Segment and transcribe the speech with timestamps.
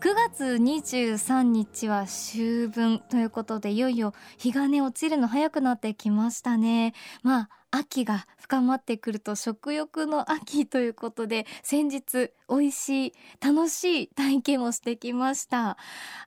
[0.00, 6.94] 9月23日は秋分ということでいよいよ日がね落ちるの早くなってきましたね。
[7.24, 13.12] まあ秋が深まってくると食欲の秋ということで先日美味しい
[13.44, 15.76] 楽しい体験をしてきました。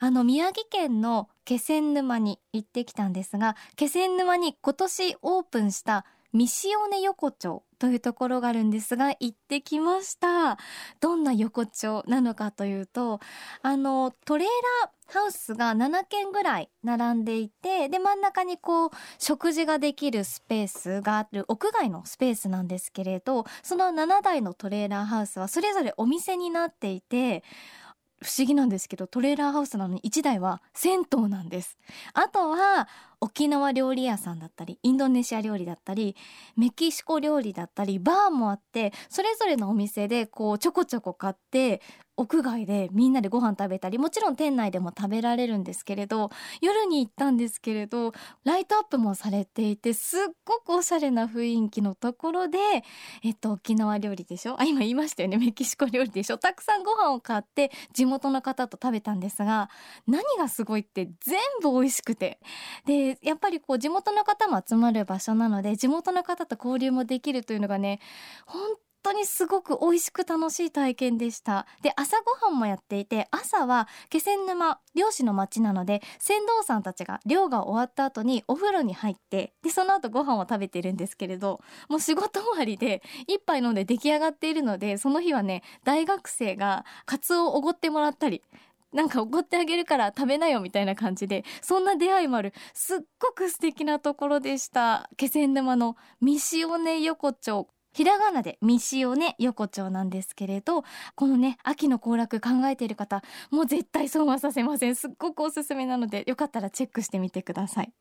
[0.02, 7.64] あの宮城県の気仙沼に行ってきたんですが気仙沼に今年オープンした三塩根横丁。
[7.82, 10.60] というところがあるんですが行ってきました。
[11.00, 13.20] どんな横丁なのかというと
[13.64, 14.48] あのトレー
[14.84, 27.44] ラーハウスが7軒ぐらい並んでいてで真ん中にこう食事ができるスペースがある屋外のスペースなんですけれどその7台のトレーラーハウスはそれぞれお店になっていて
[28.24, 31.80] 不思議なんですけどトレーラーハウスなのに1台は銭湯なんです。
[32.14, 32.88] あとは
[33.22, 36.16] 沖縄料理屋さんだったりインドネシア料理だったり
[36.58, 41.82] メキシコ料理だったりバーもあってそれぞれのお店でこうちょこちょこ買って
[42.18, 46.30] 屋外でみんなでご飯食べたりもちろん店内でも食べられるんですけれど
[46.62, 48.12] 夜に行ったんですけれど
[48.44, 52.58] ライトアップもされていてすっごくおしゃれな雰囲気のところで、
[53.24, 54.60] えっと、沖縄料理でしょ？
[54.60, 55.38] あ今言いましたよね。
[55.38, 56.38] メキシコ料理でしょ？
[56.38, 59.70] たくさんご飯を買って地元の方と食べたんですが
[60.06, 62.40] 何がすごいって全部美味しくて。
[62.86, 68.00] でやっぱりこう地元の方も集まる場所なので地元の方と交流もできるというのがね
[68.46, 68.62] 本
[69.04, 71.66] 当にすごく美味しく楽しい体験でした。
[71.82, 88.44] で朝ごはんもやっていて朝は気仙沼漁師の町なので船頭さんたちが漁が終わった後にお風呂に入ってでその後ご飯を食べてるんですけれどもう仕事終わりで一杯飲んで出来上がっているのでその日はね大学生がカツオをおごってもらったり
[88.94, 92.54] なんかおごってあげるから食べなよみたいな感じでそんな出会いもある。
[92.74, 95.10] すっごく素敵なところでした。
[95.18, 97.68] 気仙沼のみしおね横丁。
[97.94, 104.96] ひらがなでみしおね横丁なんですけれどこのね秋の行楽考えている方もう絶対損はさせません。
[104.96, 107.92] すっごくおすすめなのでよかったらチェックしてみてください。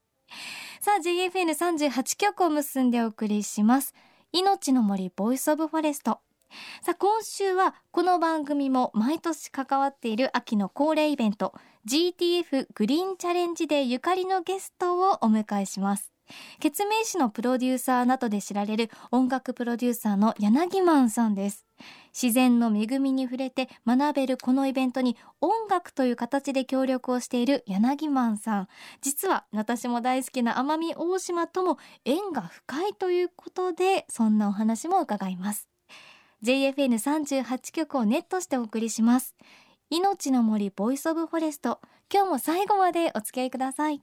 [0.80, 3.94] さあ JFN38 局を結んでお送りします。
[4.32, 6.20] 命の森 Voice of Forest。
[6.82, 11.54] さあ今週はこの番組も毎年関わっている秋の恒例イベント
[11.86, 16.12] GTF グリーンチャレンジでゆかりのゲストをお迎えします。
[16.60, 21.66] 決命師のプロデューサーなどで知られる音楽プロデューサーの柳マさんです。
[22.12, 28.68] 自然の恵みに触れて学べるこのイベントに音楽という形で協力をしている柳マさん。
[29.00, 35.69] 実は私も大好きな奄美大島とも縁が深いということでそんなお話も伺います。
[36.42, 39.34] JFN38 局をネットしてお送りします。
[39.90, 41.80] 命の森 Voice of Forest。
[42.12, 44.02] 今日も最後までお付き合いください。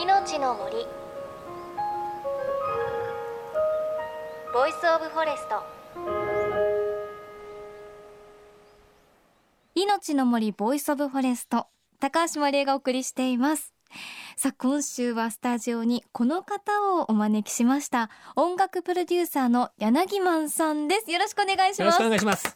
[0.00, 0.86] 命の森。
[4.54, 5.62] Voice of Forest。
[9.74, 11.66] 命の森 Voice of Forest。
[11.98, 13.72] 高橋真理恵がお送りしています。
[14.36, 18.10] さあ今週はスタジオにこの方をお招きしました。
[18.36, 21.10] 音楽プロデューサーの YANAGIMAN さんです。
[21.10, 21.82] よろしくお願いします。
[21.82, 22.54] よろしくお願いします。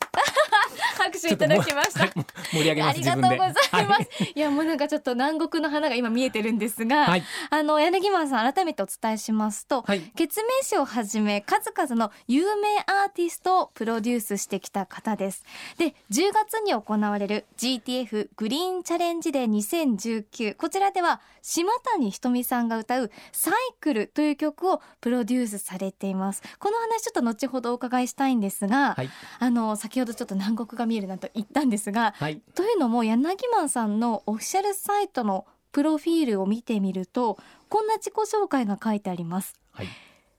[1.06, 2.06] 拍手いただきました、
[2.52, 15.44] 盛り上げありがとうございます、はい、いやもうなんかちょっと南国の花が今見えてるんですが、はい、あの柳マさん改めてお伝えしますと、はい、月明詞をはじめ数々の有名アーティストをプロデュースしてきた方です。
[15.78, 26.42] で10月に行われる GTF グリーンチャレンジデー2019こちらでは島谷ひとみさんが歌うサイクルという曲をプロデュースされています。
[26.58, 37.38] この話ちょっと後ほどお伺いしたいんですが、はい、あの先ほどちょっと南国が見えるなと言ったんですが、はい、というのも柳マさんのオフィシャルサイトのプロフィールを見てみると
[37.68, 39.88] こんな自己紹介が書いてあります、はい、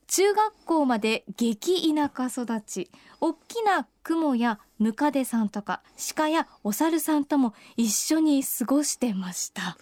[0.08, 2.90] 中学校まで激田舎育ち
[3.20, 5.82] 大きな雲やムカデさんとか
[6.16, 9.78] 鹿やお猿さんとも一緒に過ごしてました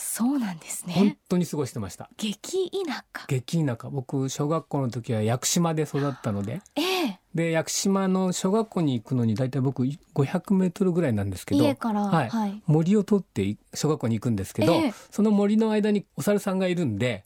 [0.00, 0.94] そうなんですね。
[0.94, 2.08] 本当に過ごしてました。
[2.16, 3.26] 激田舎。
[3.26, 3.90] 激田舎。
[3.90, 7.18] 僕小学校の時は屋久島で育ったので、ええ。
[7.34, 17.24] で屋久島の小学校に行くのに大体僕500メートルぐらいなんですけど家から、はい、はい、森を取って小学校に行くんですけど、えその森の間にお猿さんがいるんで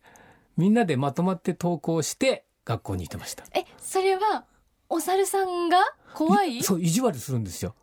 [0.57, 3.45] みんなでまとまって登校して学校に行ってました。
[3.53, 4.47] えそれは
[4.89, 5.77] お猿さんが
[6.15, 6.63] 怖い？
[6.63, 7.75] そう意地悪するんですよ。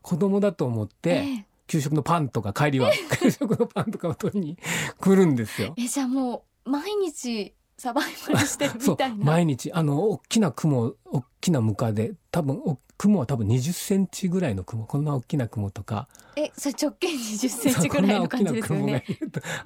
[0.00, 4.58] 子供だと思って、え給食のパンとか帰りは 給食のパンとかを取りに
[4.98, 5.74] 来るんですよ。
[5.78, 9.24] えじゃあもう毎日サバイバルしてるみたいな？
[9.24, 9.72] 毎日。
[9.72, 12.14] あの大きな雲大きなムカデ。
[12.32, 14.84] 多分雲は多分20センチぐらいの雲。
[14.84, 16.08] こんな大きな雲とか。
[16.34, 19.04] えそれ直径20センチぐらいの感じですよね。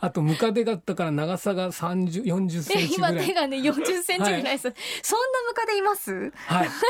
[0.01, 3.13] あとムカデがったから長さが30、40センチぐらい。
[3.15, 6.33] 今手がね40センチぐらいです、はい、そんなムカデいます？
[6.35, 6.69] はい。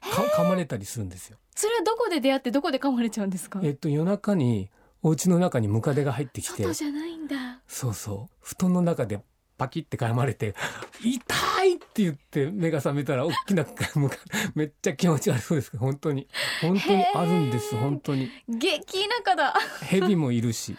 [0.00, 3.58] か噛まれたりするんですよそれはどこで出会ってどこで噛まれちゃうんですか？
[3.64, 4.70] えっと夜中に
[5.02, 6.62] お家の中にムカデが入ってきて。
[6.62, 7.34] 外じゃないんだ。
[7.66, 8.36] そうそう。
[8.40, 9.20] 布団の中で
[9.56, 10.54] パキって噛まれて
[11.02, 13.66] 「痛い!」って言って目が覚めたら大きな
[14.54, 16.28] めっちゃ気持ち悪そうです本当に。
[16.62, 18.30] 本当にあるんです本当に。
[18.48, 19.54] 激仲だ。
[19.82, 20.76] 蛇もいるし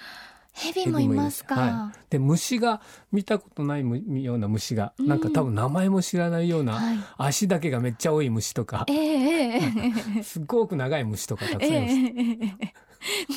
[0.59, 12.89] 蛇もいますか、はい、で虫が見たことないような虫が、うん、なんか多分名前も知らないような、はい、足だけがめっちゃ多い虫とか、えー、すっごく長い虫とかたくさんいます、えー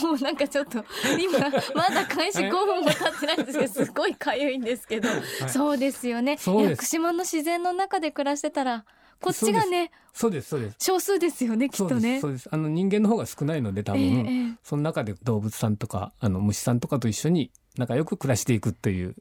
[0.03, 0.85] もうなんかちょっと
[1.21, 6.33] 今まだ開始5分も経ってないんですけどすごい痒いんですけど、はい、そうですよね。
[6.33, 8.85] 屋久島の自然の中で暮らしてたら
[9.23, 10.77] こっちがねそうですそうです。
[10.79, 12.21] 少数ですよねきっとね。
[12.21, 19.15] そうですあの人間の方が少ないので多分、えー、その中で動物さんとかあの虫さんとかと一緒に仲良く暮らしていくという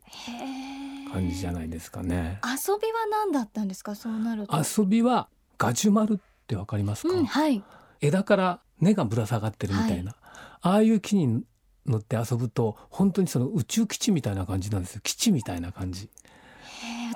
[1.14, 2.40] 感じじゃないですかね。
[2.44, 6.18] 遊びは何だったんですかそうなると遊びはガジュマルっ
[6.48, 7.64] てわかりますか、うんはい、
[8.02, 10.22] 枝から根がぶら下がってるみたいな、はい。
[10.62, 11.44] ああいう木に
[11.86, 15.02] 乗って遊ぶと本当にその宇宙基地みたいな感じなんですよ。
[15.04, 16.10] 基地みたいな感じ。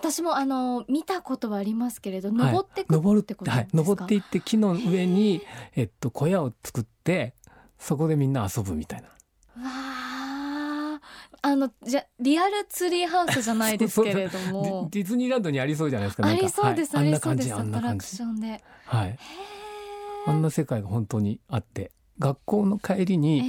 [0.06, 5.42] 私もあの見たことはありますけれど登ってくるってことはい、登っていって木の上に、
[5.76, 7.34] えっと、小屋を作って
[7.80, 9.08] そこでみんな遊ぶみたいな。
[9.08, 9.14] わ
[9.56, 11.02] あ
[11.42, 14.90] あのじゃリアルツリーハウスじゃないですけれども。
[14.94, 17.54] ディズニーランドにありそうじゃないですかありそうです、はい、ありそうです。
[17.54, 18.18] あんな感じ
[18.86, 19.20] はい。
[20.28, 23.44] あんな世界が本当にあって学校の帰りに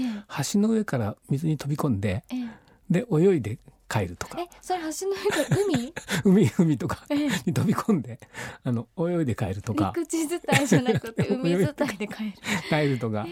[0.52, 4.40] 橋の上から水に飛び込んで、ええ、で泳いで帰るとか。
[4.40, 5.94] え、それ橋の上で海？
[6.24, 7.04] 海、海とか
[7.44, 8.20] に飛び込んで、
[8.64, 9.92] あの、泳いで帰るとか。
[9.94, 11.60] 陸地伝いじゃなくて 海伝
[11.94, 12.32] いで帰る。
[12.68, 13.26] 帰るとか。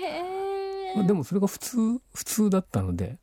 [1.06, 1.76] でもそれが普通、
[2.14, 3.18] 普通だったので。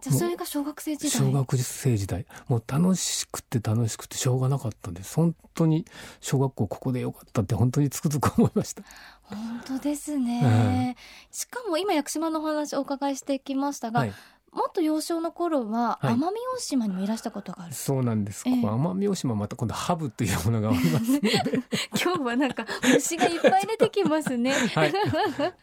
[0.00, 1.26] じゃそれが小学生時代？
[1.26, 5.86] 小学生時代もう楽しくて楽しくてしょうがなかったんです本当に
[6.20, 8.82] 小学校ここでよかったって本当につくづく思いました
[9.22, 14.12] 本当ですね、うん、しかも今屋久島のお話お伺いしてきましたが、はい
[14.56, 16.22] もっと幼少の頃は奄美
[16.56, 21.20] 大島にもいらしたことがある、はい、そうなんです、えー、奄美大島また今度ハブというものがあります
[22.02, 24.94] 今日はなんか虫がいっぱい出てきますね、はい、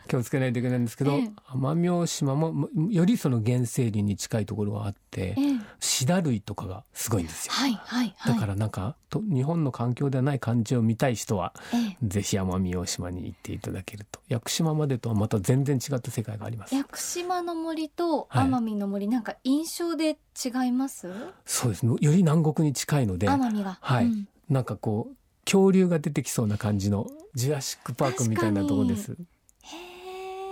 [0.07, 11.53] 気をつけないといけないんですけど、えー、奄美大島もよりその原生林に近いところがあって、えー、シダ類とかがすごいんですよ、はいはいはい、だからなんかと日本の環境ではない感じを見たい人は、
[12.01, 14.19] ぜひ奄美大島に行っていただけると。
[14.27, 16.73] 屋久島までとはまた全然違った世界があります。
[16.73, 21.09] 屋久島の森と奄美の森、なんか印象で違います？
[21.45, 21.95] そうですね。
[21.99, 23.77] より南国に近いので奄美が。
[23.81, 25.15] はい、うん、なんかこう
[25.45, 29.15] 恐竜が出てきそうな感じのジュラシックパークみたいなとこです。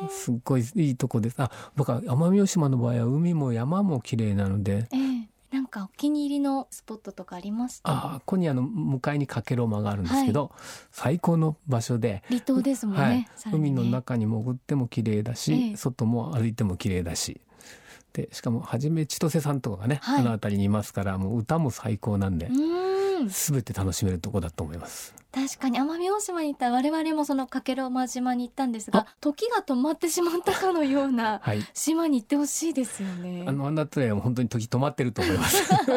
[0.09, 1.35] すっごいいいとこです。
[1.37, 10.51] あ僕は奄美大島の場合は海も山も綺麗なので、えーなんかお気に入りのスポットとかありますあここにあの向かいにかけろ間があるんですけど、はい、
[10.91, 12.23] 最高の場所で。
[12.29, 13.17] 離島ですもんねはい。
[13.17, 17.41] ね、海の中に潜っても綺麗だし、ええ、外も歩いても綺麗だし
[18.13, 22.49] でしかもはじめ千歳さんとかがね、はい、あの辺りにいますからもう歌も最高なんで。
[23.29, 31.41] すべて楽しめるとこだと思います確かに奄美大島に行った我々もそのかけろ間島に行ったんですが時が止まってしまったかのような
[31.73, 35.67] 島に行ってほしいですよね、はい、あのあんなとは本当に時止まってると思います。
[35.69, 35.87] 確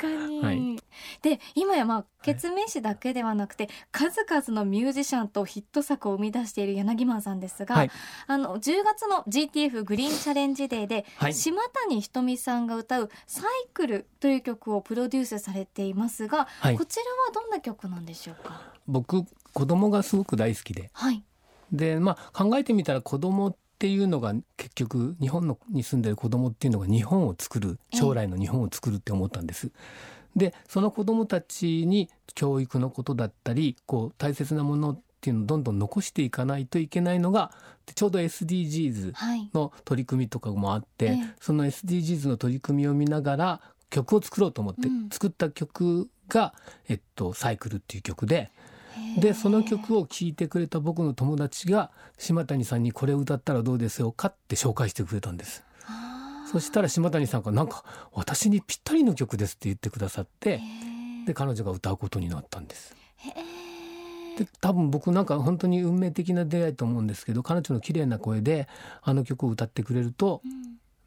[0.00, 0.76] かに、はい、
[1.22, 7.90] で今やまあ決命詞だけではなくて、数々のミュージシャンとヒット作を生み出している柳マンさんですが、はい、
[8.26, 18.60] あの10月の GTF グリーンチャレンジデーで、はい、島谷ひとみさんが歌う「サイクル」という曲をプロデュースされていますが、はい、こちらはどんな曲なんでしょうか？
[18.86, 21.24] 僕子供がすごく大好きで、はい、
[21.72, 29.72] でまあ考えてみたら子供っていうのが結局日本のに住んでる子供っていうのが日本を作る将来の日本を作るって思ったんです。
[30.36, 37.52] でその子どもたちに教育のことだったりこう大切なものっていうのをどんどん残していかないといけないのが
[37.94, 39.14] ちょうど SDGs
[39.54, 46.54] の取り組みとかもあって、はい、その SDGs の取り組みを見ながら曲を作ろうと思って、作った曲が
[46.88, 48.50] 「えっと、サイクル」っていう曲で。
[49.18, 55.64] でその曲を聴いてくれた僕の友達が島谷さんにこれを歌ったらどうですよかって紹介してくれたんです。
[56.50, 60.60] そしたら島谷さんがなんか私にぴったりの曲ですって言ってくださって
[61.26, 62.94] で彼女が歌うことになったんです。
[64.38, 68.68] で多分僕なんか本当に運命的な出会いと思うんですけど彼女の綺麗な声で
[69.02, 70.42] あの曲を歌ってくれると、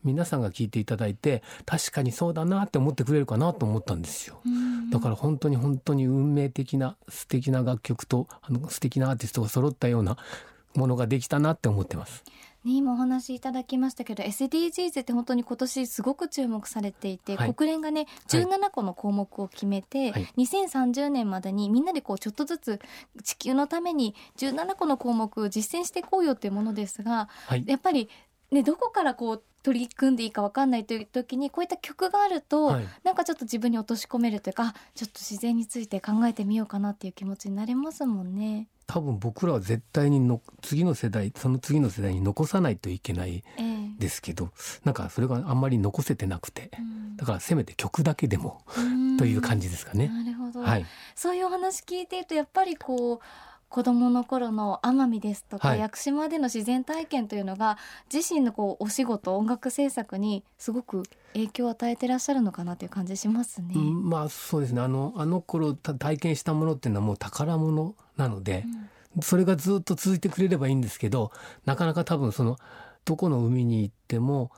[0.04, 4.42] 皆さんが聞いていただいて確かにそうだなって思ってくれるかなと思ったんですよ。
[4.90, 10.18] だから本当に本当に運命的な素敵な楽曲とあの素敵なアーティストが揃ったような
[10.76, 12.24] ものができたなって思ってます。
[12.64, 22.80] ね、今お話しいただきましたけど SDGs って本当に今年すごく注目されていて、はい、国連がね17個の項目を決めて、はい、2030年までにみんなでこうちょっとずつ
[23.24, 28.10] 地球のために17個の項目実践していこうよっていうものですが、はい、やっぱり
[28.52, 38.68] ね、どこからこう取り組んでいいか分かんないという時にこういった曲があると、はい、なんかちょっと自分に落とし込めるというかちょっと自然について考えてみようかなっていう気持ちになれますもんね。
[38.86, 43.44] 多分僕らは絶対にの次の世代その次の世代に残さないといけない
[44.00, 48.62] ですけど、えー、なんかそれがあんまり残せてなくて、うん、だからせめて曲だけでも
[49.20, 50.08] という感じですかね。
[50.08, 50.86] なるほど、はい、
[51.16, 53.20] そういうお話聞いているとやっぱりこう
[53.70, 57.78] 子供の頃の奄美ですとか、はい、屋久島での自然体験というのが
[58.14, 63.74] 自身のこうお仕事音楽制作にすごく影響を与えてらっしゃるのかなという感じしますね。
[63.76, 64.82] うん、まあそうですね。
[64.82, 68.64] あのあの頃体験したものっていうのはもう宝物なので、
[69.16, 71.32] うん、それがずっと続いてくれればいいんですけど
[71.66, 72.58] なかなか多分その
[73.04, 74.52] どこの海に行っても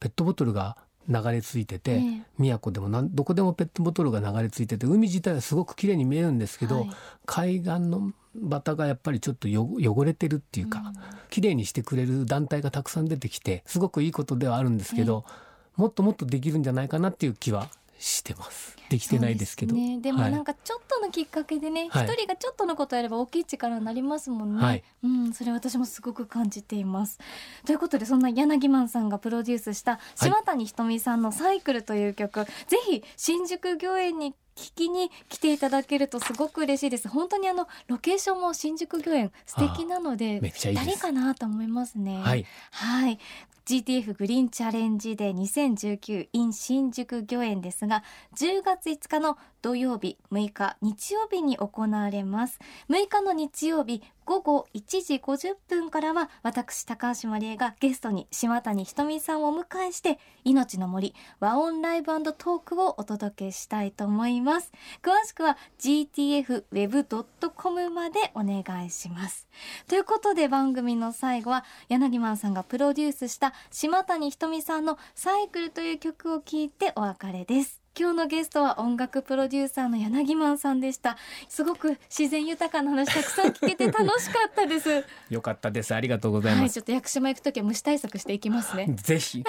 [0.00, 0.76] ペットボトルが
[1.08, 6.90] 流れ着いてて、えー、宮古でもどこでもペットボトルが流れ着いてて海自体はすごく綺麗に見えるんですけど、はい、
[7.26, 8.12] 海岸の
[8.50, 10.94] 旗がやっぱりちょっと汚れてるっていうか、うん、
[11.30, 17.68] 綺麗にしてくれる団体がたくさん出てきてすごくいいことではあるんですけど、えー、もっともっとできるんじゃないかなっていう気は
[17.98, 18.76] してます。
[18.88, 19.74] できてないですけど。
[19.74, 24.62] でね、でもなんかちょっとのきっかけでね、一、はい、人がちょっとのことやれば大きい力になりますもんね。
[24.62, 27.18] はい、うん、それ私もすごく感じています。
[27.64, 37.08] ということでそんな柳マンさんがプロデュースした島谷ひとみさんのサイクルという曲、はい、ぜひ新宿御苑に聞きに来ていただけるとすごく嬉しいです。
[37.08, 40.40] 本当にあのロケーションも新宿御苑素敵なので
[40.74, 42.20] 誰かなと思いますね。
[42.22, 43.18] はい、はい、
[43.66, 48.04] GTF グリーンチャレンジデー2019 in 新宿御苑ですが
[48.36, 52.60] 10月5日の土曜日6日日曜日に行われます。
[52.88, 64.72] 6日の日曜日午後1時50分からは私高橋まりえがゲストに島谷ひとみさんをお迎えして命の森和音ライブトークをお届けしたいと思います。
[65.00, 69.46] 詳しくは gtfweb.com までお願いします。
[69.86, 77.85] ということで番組の最後は柳満さんがプロデュースした島谷ひとみさんのサイクルという曲を聴いてお別れです。
[77.98, 81.16] 今日のゲストは音楽プロデューサーの柳満さんでした。
[81.48, 85.04] すごく自然豊かな話たくさん聞けて楽しかったです。
[85.30, 85.94] よかったです。
[85.94, 88.86] ありがとうございます、はい、ちょっと屋久島行くときは虫対策していきますね。
[89.00, 89.42] ぜひ。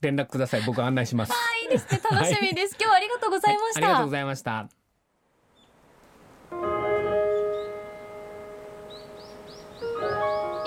[0.00, 0.62] 連絡ください。
[0.62, 1.32] 僕案内します。
[1.32, 2.00] はいいですね。
[2.10, 4.68] 楽しみです、はい、今日はありがとうございました、はい、ありがとうございました。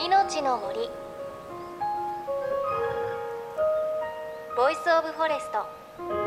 [0.06, 0.90] 命の森。
[4.56, 6.27] Voice of Forest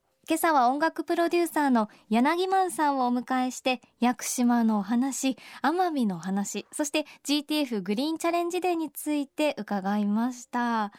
[0.29, 10.91] 今朝は音楽プロデューサーの柳満さんをお迎えして屋久島のお話奄美の話そして GTF グリーンチャレンジデーについて伺いました。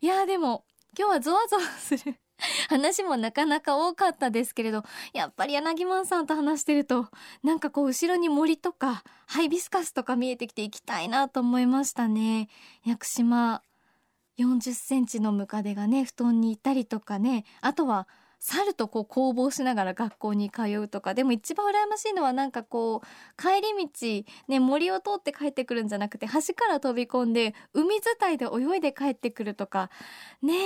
[0.00, 0.64] いやでも
[0.96, 2.14] 今日はゾワゾワする
[2.68, 7.08] 話もなかなか多かったですけれどやっぱり柳満さんと話してると
[7.42, 12.48] なんかこう後ろに森とかハイビスカスとか見えてきて行きたいなと思いましたね。
[12.84, 13.62] 屋久島
[14.38, 18.06] 40センチのムカデがね布団にいたりとかねあとは
[18.40, 29.90] 猿とこう攻防しながら学校に通うとかでも一番羨ましいのはなんかこう帰り道、ね、森を通って帰ってくるんじゃなくて橋から飛び込んで海伝いで泳いで帰ってくるとか。
[30.42, 30.58] ねえ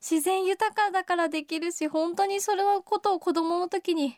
[0.00, 4.16] 自然豊かだからできるし本当にそれのことを子供の時に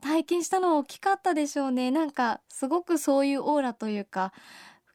[0.00, 1.90] 体験したのは大きかったでしょうね。
[1.90, 4.32] なんかすごくそういうオーラというか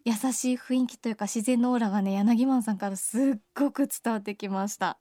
[0.06, 4.98] 優しい雰囲気というか自然のオーラがね柳満さんからすっごく伝わってきました。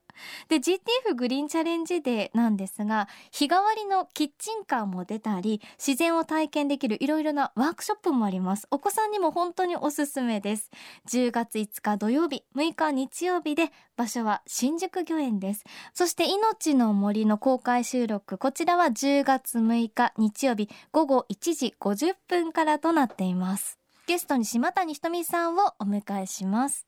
[0.49, 8.67] で GTF グリーンチャレンジデーなんですが日替わりのキッチンカーも出たり自然を体験できるいろいろなワークショップもあります。
[8.71, 10.71] お子さんにも本当におすすめです。
[11.09, 15.65] 10月5日土曜日6日日曜日で場所は新宿御苑です。
[15.95, 23.80] そして命の森の公開収録こちらは10月6日日曜日午後1時50分からとなっています。
[24.11, 26.85] ゲストに島谷ひとみさんをお迎えします。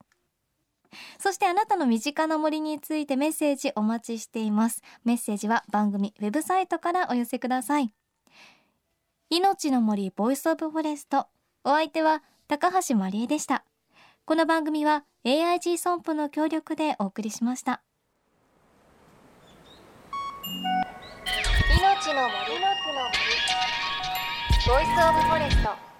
[1.20, 4.82] そしてあなたの身近な森についてメッセージお待ちしています。
[5.04, 7.94] メッセージは番組ウェブサイトからお寄せください。
[9.30, 11.28] いのちの森 Voice of Forest。
[11.62, 13.64] お相手は高橋真理恵でした。
[14.24, 17.84] この番組は AIG 損保の協力でお送りしました。
[20.42, 22.58] いのちの森。
[22.58, 22.90] の森。
[24.66, 25.91] Voice of Forest。